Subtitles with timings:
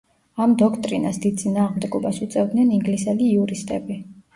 [0.45, 4.05] ამ დოქტრინას დიდ წინააღმდეგობას უწევდნენ ინგლისელი იურისტები.